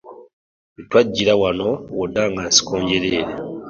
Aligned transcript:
We 0.75 0.81
twajjira 0.89 1.33
wano 1.41 1.69
wonna 1.97 2.23
nga 2.31 2.43
nsiko 2.49 2.73
njereere. 2.81 3.33